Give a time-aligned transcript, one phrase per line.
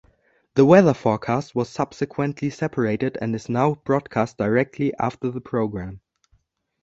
[0.55, 6.01] The weather forecast was subsequently separated and is now broadcast directly after the programme.